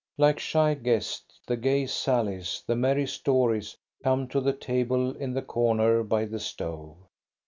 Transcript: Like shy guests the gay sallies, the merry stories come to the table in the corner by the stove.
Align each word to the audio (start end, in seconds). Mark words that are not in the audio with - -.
Like 0.17 0.39
shy 0.39 0.73
guests 0.73 1.39
the 1.45 1.55
gay 1.55 1.85
sallies, 1.85 2.63
the 2.65 2.75
merry 2.75 3.05
stories 3.05 3.77
come 4.03 4.27
to 4.29 4.41
the 4.41 4.51
table 4.51 5.15
in 5.15 5.35
the 5.35 5.43
corner 5.43 6.01
by 6.01 6.25
the 6.25 6.39
stove. 6.39 6.95